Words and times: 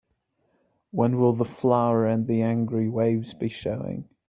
When 0.89 1.19
will 1.19 1.33
The 1.33 1.45
Flower 1.45 2.07
and 2.07 2.25
the 2.25 2.41
Angry 2.41 2.89
Waves 2.89 3.35
be 3.35 3.49
showing? 3.49 4.09